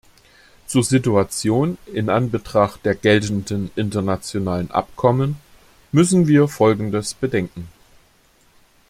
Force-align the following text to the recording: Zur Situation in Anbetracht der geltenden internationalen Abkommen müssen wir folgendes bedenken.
Zur 0.65 0.83
Situation 0.83 1.77
in 1.85 2.09
Anbetracht 2.09 2.83
der 2.85 2.95
geltenden 2.95 3.69
internationalen 3.75 4.71
Abkommen 4.71 5.37
müssen 5.91 6.25
wir 6.27 6.47
folgendes 6.47 7.13
bedenken. 7.13 7.67